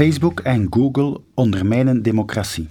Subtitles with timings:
[0.00, 2.68] Facebook en Google ondermijnen democratie.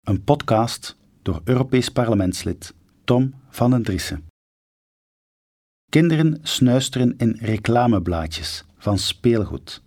[0.00, 2.74] Een podcast door Europees parlementslid
[3.04, 4.26] Tom van den Driessen.
[5.90, 9.82] Kinderen snuisteren in reclameblaadjes van speelgoed,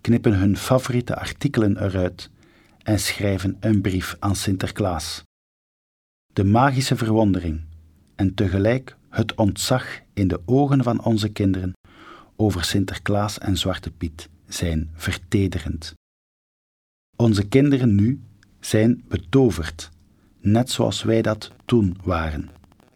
[0.00, 2.30] knippen hun favoriete artikelen eruit
[2.82, 5.22] en schrijven een brief aan Sinterklaas.
[6.32, 7.60] De magische verwondering
[8.14, 11.72] en tegelijk het ontzag in de ogen van onze kinderen
[12.36, 15.94] over Sinterklaas en Zwarte Piet zijn vertederend.
[17.16, 18.20] Onze kinderen nu
[18.60, 19.90] zijn betoverd,
[20.40, 22.48] net zoals wij dat toen waren.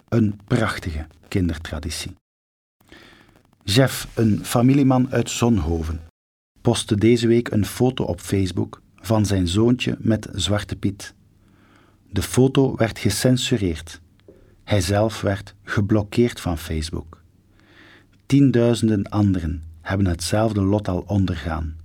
[0.08, 2.14] Een prachtige kindertraditie.
[3.64, 6.00] Jeff, een familieman uit Zonhoven,
[6.60, 11.14] postte deze week een foto op Facebook van zijn zoontje met Zwarte Piet.
[12.10, 14.00] De foto werd gecensureerd.
[14.64, 17.22] Hij zelf werd geblokkeerd van Facebook.
[18.26, 21.76] Tienduizenden anderen hebben hetzelfde lot al ondergaan.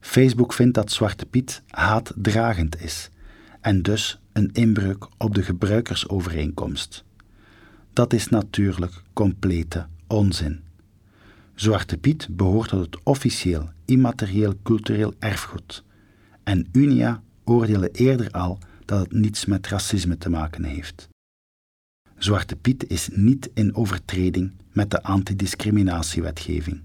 [0.00, 3.10] Facebook vindt dat Zwarte Piet haatdragend is
[3.60, 7.04] en dus een inbreuk op de gebruikersovereenkomst.
[7.92, 10.60] Dat is natuurlijk complete onzin.
[11.54, 15.84] Zwarte Piet behoort tot het officieel immaterieel cultureel erfgoed.
[16.42, 21.08] En Unia oordeelde eerder al dat het niets met racisme te maken heeft.
[22.18, 26.82] Zwarte Piet is niet in overtreding met de antidiscriminatiewetgeving.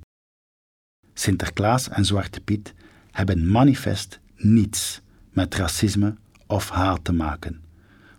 [1.13, 2.73] Sinterklaas en Zwarte Piet
[3.11, 6.15] hebben manifest niets met racisme
[6.47, 7.61] of haat te maken,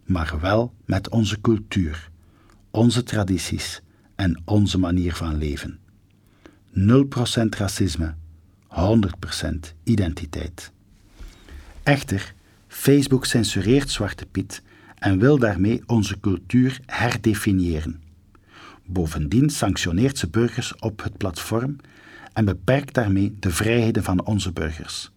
[0.05, 2.11] maar wel met onze cultuur,
[2.71, 3.81] onze tradities
[4.15, 5.79] en onze manier van leven.
[6.75, 8.15] 0% racisme,
[8.69, 9.49] 100%
[9.83, 10.73] identiteit.
[11.83, 12.35] Echter,
[12.69, 14.63] Facebook censureert Zwarte Piet
[15.03, 18.03] en wil daarmee onze cultuur herdefiniëren.
[18.85, 21.77] Bovendien sanctioneert ze burgers op het platform
[22.33, 25.11] en beperkt daarmee de vrijheden van onze burgers.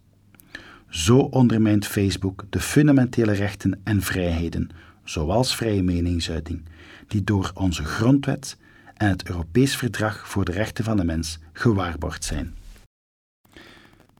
[0.88, 4.70] Zo ondermijnt Facebook de fundamentele rechten en vrijheden,
[5.04, 6.62] zoals vrije meningsuiting,
[7.08, 8.56] die door onze grondwet
[8.94, 12.54] en het Europees Verdrag voor de Rechten van de Mens gewaarborgd zijn.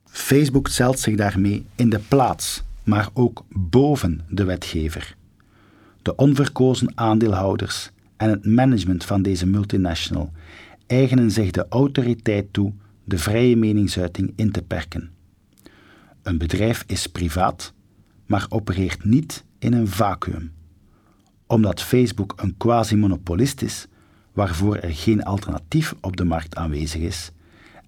[0.05, 5.16] Facebook stelt zich daarmee in de plaats, maar ook boven de wetgever.
[6.07, 10.31] De onverkozen aandeelhouders en het management van deze multinational
[10.85, 12.73] eigenen zich de autoriteit toe
[13.03, 15.11] de vrije meningsuiting in te perken.
[16.21, 17.73] Een bedrijf is privaat,
[18.25, 20.51] maar opereert niet in een vacuüm.
[21.47, 23.87] Omdat Facebook een quasi-monopolist is,
[24.33, 27.31] waarvoor er geen alternatief op de markt aanwezig is,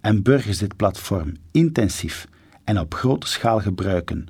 [0.01, 2.27] en burgers dit platform intensief
[2.63, 4.27] en op grote schaal gebruiken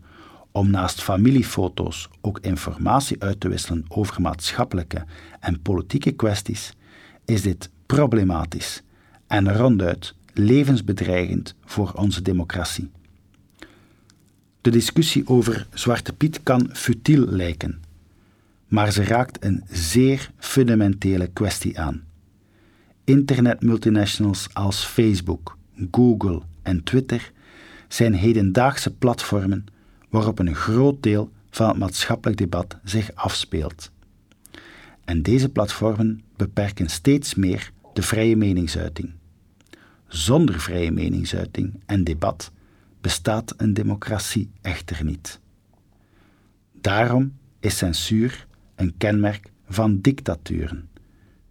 [0.51, 5.05] om naast familiefoto's ook informatie uit te wisselen over maatschappelijke
[5.39, 6.73] en politieke kwesties,
[7.25, 8.81] is dit problematisch
[9.27, 12.91] en ronduit levensbedreigend voor onze democratie.
[14.61, 17.81] De discussie over Zwarte Piet kan futiel lijken,
[18.67, 22.03] maar ze raakt een zeer fundamentele kwestie aan.
[23.03, 25.57] Internetmultinationals als Facebook,
[25.91, 27.31] Google en Twitter
[27.87, 29.65] zijn hedendaagse platformen
[30.09, 33.91] waarop een groot deel van het maatschappelijk debat zich afspeelt.
[35.05, 39.13] En deze platformen beperken steeds meer de vrije meningsuiting.
[40.07, 42.51] Zonder vrije meningsuiting en debat
[43.01, 45.39] bestaat een democratie echter niet.
[46.81, 50.89] Daarom is censuur een kenmerk van dictaturen,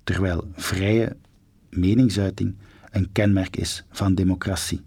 [0.04, 1.16] terwijl vrije
[1.70, 2.56] meningsuiting
[2.90, 4.82] een kenmerk is van democratie.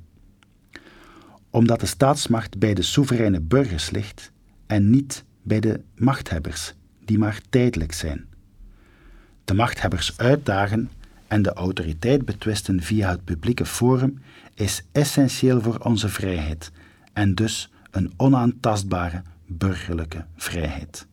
[1.52, 4.32] Omdat de staatsmacht bij de soevereine burgers ligt
[4.68, 6.74] en niet bij de machthebbers,
[7.06, 8.26] die maar tijdelijk zijn.
[9.46, 10.90] De machthebbers uitdagen
[11.28, 14.20] en de autoriteit betwisten via het publieke forum
[14.54, 16.72] is essentieel voor onze vrijheid
[17.14, 21.08] en dus een onaantastbare burgerlijke vrijheid.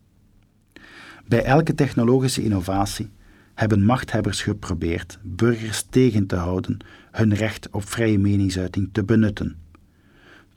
[1.27, 3.11] Bij elke technologische innovatie
[3.55, 6.77] hebben machthebbers geprobeerd burgers tegen te houden
[7.11, 9.57] hun recht op vrije meningsuiting te benutten.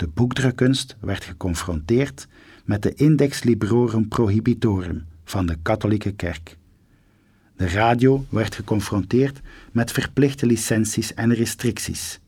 [0.01, 2.27] De boekdrukkunst werd geconfronteerd
[2.65, 6.57] met de Index Librorum Prohibitorum van de katholieke kerk.
[7.55, 12.19] De radio werd geconfronteerd met verplichte licenties en restricties.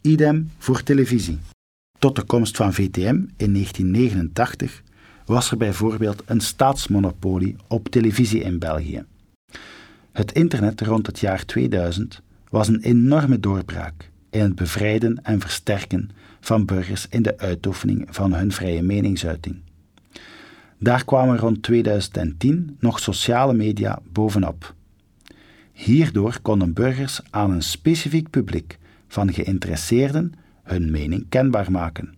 [0.00, 1.38] Idem voor televisie.
[1.98, 4.82] Tot de komst van VTM in 1989
[5.24, 9.04] was er bijvoorbeeld een staatsmonopolie op televisie in België.
[10.12, 16.10] Het internet rond het jaar 2000 was een enorme doorbraak in het bevrijden en versterken
[16.40, 19.60] van burgers in de uitoefening van hun vrije meningsuiting.
[20.78, 24.74] Daar kwamen rond 2010 nog sociale media bovenop.
[25.72, 28.78] Hierdoor konden burgers aan een specifiek publiek
[29.08, 30.32] van geïnteresseerden
[30.62, 32.14] hun mening kenbaar maken,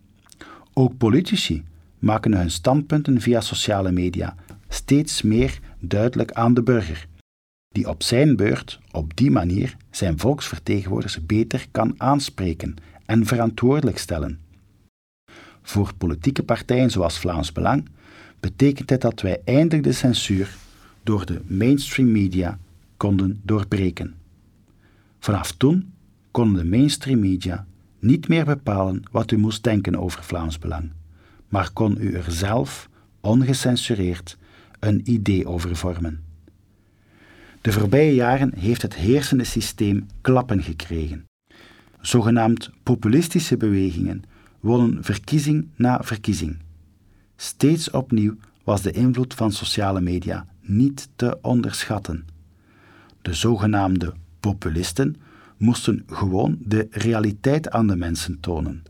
[0.73, 1.63] Ook politici
[1.99, 4.35] maken hun standpunten via sociale media
[4.67, 7.07] steeds meer duidelijk aan de burger,
[7.71, 12.75] die op zijn beurt op die manier zijn volksvertegenwoordigers beter kan aanspreken
[13.05, 14.39] en verantwoordelijk stellen.
[15.61, 17.89] Voor politieke partijen zoals Vlaams Belang
[18.39, 20.55] betekent het dat wij eindelijk de censuur
[21.03, 22.59] door de mainstream media
[22.97, 24.15] konden doorbreken.
[25.19, 25.93] Vanaf toen
[26.31, 27.65] konden de mainstream media
[27.99, 30.91] niet meer bepalen wat u moest denken over Vlaams Belang,
[31.47, 32.89] maar kon u er zelf,
[33.19, 34.37] ongecensureerd,
[34.79, 36.30] een idee over vormen.
[37.61, 41.25] De voorbije jaren heeft het heersende systeem klappen gekregen.
[41.99, 44.23] Zogenaamd populistische bewegingen
[44.59, 46.57] wonnen verkiezing na verkiezing.
[47.35, 52.25] Steeds opnieuw was de invloed van sociale media niet te onderschatten.
[53.21, 55.15] De zogenaamde populisten
[55.57, 58.83] moesten gewoon de realiteit aan de mensen tonen,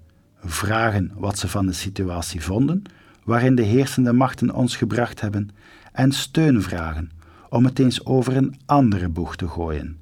[0.43, 2.83] vragen wat ze van de situatie vonden
[3.23, 5.49] waarin de heersende machten ons gebracht hebben
[5.91, 7.11] en steun vragen
[7.51, 9.97] om het eens over een andere boeg te gooien.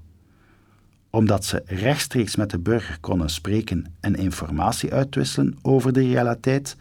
[1.10, 6.76] Omdat ze rechtstreeks met de burger konden spreken en informatie uitwisselen over de realiteit,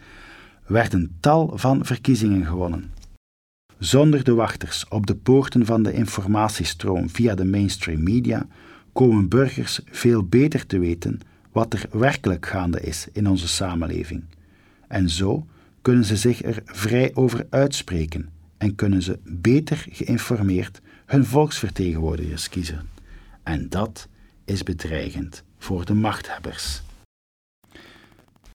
[0.66, 2.92] werden tal van verkiezingen gewonnen.
[3.78, 8.46] Zonder de wachters op de poorten van de informatiestroom via de mainstream media
[8.92, 11.20] komen burgers veel beter te weten
[11.52, 14.24] wat er werkelijk gaande is in onze samenleving.
[14.88, 15.46] En zo
[15.82, 22.88] kunnen ze zich er vrij over uitspreken en kunnen ze beter geïnformeerd hun volksvertegenwoordigers kiezen.
[23.42, 24.08] En dat
[24.44, 26.82] is bedreigend voor de machthebbers.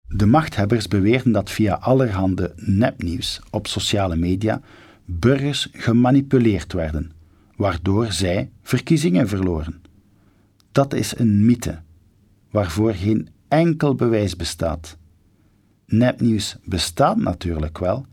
[0.08, 4.62] De machthebbers beweerden dat via allerhande nepnieuws op sociale media
[5.06, 7.12] burgers gemanipuleerd werden,
[7.56, 9.82] waardoor zij verkiezingen verloren.
[10.72, 11.82] Dat is een mythe,
[12.52, 14.98] waarvoor geen enkel bewijs bestaat.
[15.86, 18.06] Nepnieuws bestaat natuurlijk wel,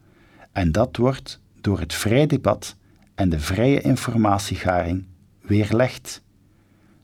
[0.52, 2.76] en dat wordt door het vrije debat
[3.14, 5.04] en de vrije informatiegaring
[5.40, 6.22] weerlegd.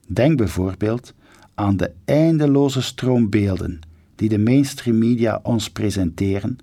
[0.07, 1.15] Denk bijvoorbeeld
[1.55, 3.81] aan de eindeloze stroom beelden
[4.15, 6.59] die de mainstream media ons presenteren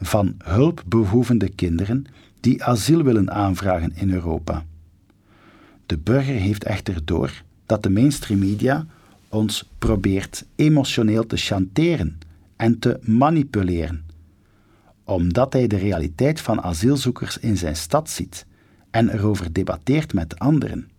[0.00, 2.04] van hulpbehoevende kinderen
[2.40, 4.64] die asiel willen aanvragen in Europa.
[5.86, 8.86] De burger heeft echter door dat de mainstream media
[9.28, 12.18] ons probeert emotioneel te chanteren
[12.56, 14.04] en te manipuleren,
[15.08, 18.46] omdat hij de realiteit van asielzoekers in zijn stad ziet
[18.90, 20.90] en erover debatteert met anderen.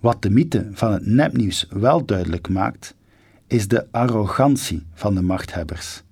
[0.00, 2.94] Wat de mythe van het nepnieuws wel duidelijk maakt,
[3.46, 6.02] is de arrogantie van de machthebbers.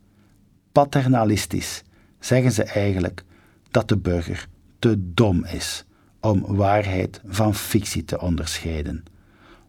[0.73, 1.83] Paternalistisch
[2.21, 3.25] zeggen ze eigenlijk
[3.71, 4.47] dat de burger
[4.79, 5.85] te dom is
[6.21, 9.05] om waarheid van fictie te onderscheiden.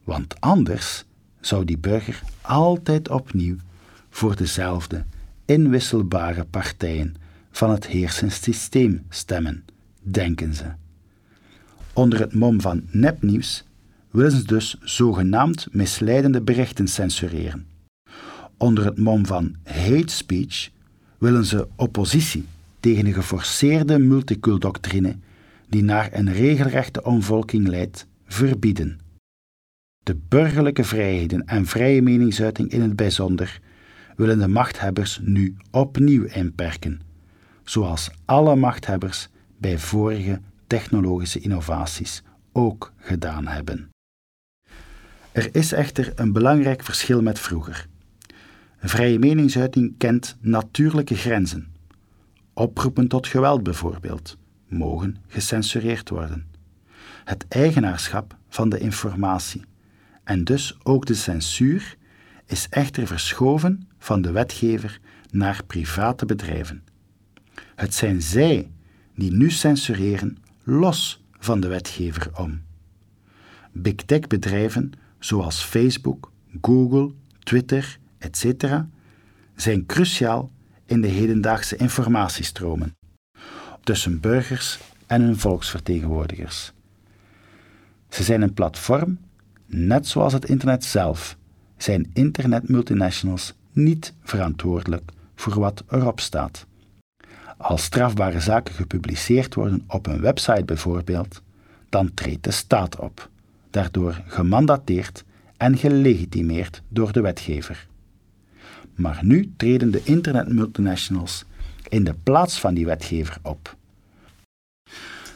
[0.04, 1.06] Want anders
[1.40, 3.56] zou die burger altijd opnieuw
[4.10, 5.06] voor dezelfde
[5.46, 7.16] inwisselbare partijen
[7.52, 9.66] van het heersend systeem stemmen,
[10.02, 10.66] denken ze.
[11.94, 13.64] Onder het mom van nepnieuws
[14.12, 17.68] willen ze dus zogenaamd misleidende berichten censureren.
[18.58, 20.70] Onder het mom van hate speech
[21.18, 22.46] willen ze oppositie
[22.80, 25.16] tegen een geforceerde multicultuurdoctrine
[25.70, 29.00] die naar een regelrechte omvolking leidt, verbieden.
[30.04, 33.60] De burgerlijke vrijheden en vrije meningsuiting in het bijzonder
[34.16, 37.02] willen de machthebbers nu opnieuw inperken,
[37.64, 43.90] zoals alle machthebbers bij vorige technologische innovaties ook gedaan hebben.
[45.32, 47.88] Er is echter een belangrijk verschil met vroeger.
[48.78, 51.68] Vrije meningsuiting kent natuurlijke grenzen.
[52.54, 56.46] Oproepen tot geweld bijvoorbeeld mogen gecensureerd worden.
[57.24, 59.62] Het eigenaarschap van de informatie
[60.24, 61.96] en dus ook de censuur
[62.46, 65.00] is echter verschoven van de wetgever
[65.32, 66.84] naar private bedrijven.
[67.76, 68.72] Het zijn zij
[69.16, 72.62] die nu censureren los van de wetgever om.
[73.72, 76.32] Big tech bedrijven zoals Facebook,
[76.62, 78.64] Google, Twitter, etc.,
[79.56, 80.52] zijn cruciaal
[80.86, 82.96] in de hedendaagse informatiestromen
[83.84, 86.74] tussen burgers en hun volksvertegenwoordigers.
[88.10, 89.20] Ze zijn een platform,
[89.66, 91.38] net zoals het internet zelf,
[91.78, 96.66] zijn internetmultinationals niet verantwoordelijk voor wat erop staat.
[97.58, 101.42] Als strafbare zaken gepubliceerd worden op een website bijvoorbeeld,
[101.90, 103.30] dan treedt de staat op,
[103.70, 105.24] daardoor gemandateerd
[105.58, 107.88] en gelegitimeerd door de wetgever.
[108.96, 111.46] Maar nu treden de internetmultinationals
[111.90, 113.76] in de plaats van die wetgever op.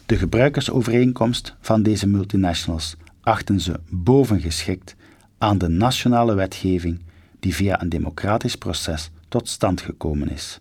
[0.05, 4.95] De gebruikersovereenkomst van deze multinationals achten ze bovengeschikt
[5.37, 6.99] aan de nationale wetgeving
[7.39, 10.59] die via een democratisch proces tot stand gekomen is.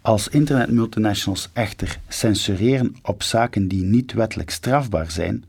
[0.00, 5.44] Als internetmultinationals echter censureren op zaken die niet wettelijk strafbaar zijn,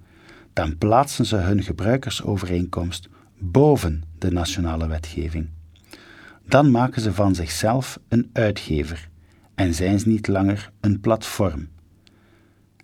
[0.53, 5.47] dan plaatsen ze hun gebruikersovereenkomst boven de nationale wetgeving.
[6.47, 9.09] Dan maken ze van zichzelf een uitgever
[9.55, 11.67] en zijn ze niet langer een platform.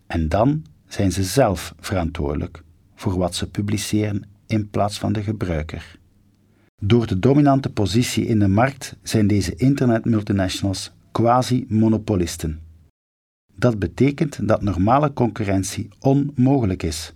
[0.07, 2.63] En dan zijn ze zelf verantwoordelijk
[2.95, 6.00] voor wat ze publiceren in plaats van de gebruiker.
[6.84, 12.60] Door de dominante positie in de markt zijn deze internetmultinationals quasi-monopolisten.
[13.56, 17.14] Dat betekent dat normale concurrentie onmogelijk is.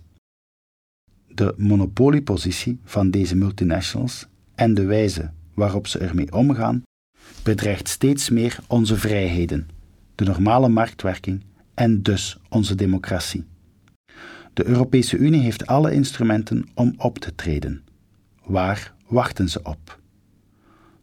[1.28, 6.82] De monopoliepositie van deze multinationals en de wijze waarop ze ermee omgaan
[7.42, 9.68] bedreigt steeds meer onze vrijheden,
[10.14, 11.44] de normale marktwerking
[11.74, 13.44] en dus onze democratie.
[14.52, 17.85] De Europese Unie heeft alle instrumenten om op te treden.
[18.46, 20.00] Waar wachten ze op?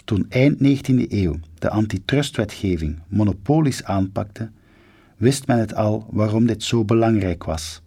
[0.03, 4.51] Toen eind 19e eeuw de antitrustwetgeving monopolies aanpakte,
[5.17, 7.81] wist men het al waarom dit zo belangrijk was.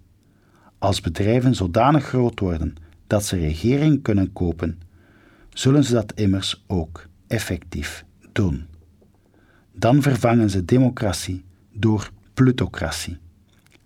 [0.79, 2.75] Als bedrijven zodanig groot worden
[3.07, 4.81] dat ze regering kunnen kopen,
[5.51, 8.67] zullen ze dat immers ook effectief doen.
[9.73, 13.19] Dan vervangen ze democratie door plutocratie.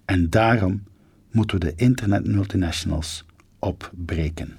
[0.05, 0.83] En daarom
[1.31, 3.25] moeten we de internetmultinationals
[3.59, 4.57] opbreken.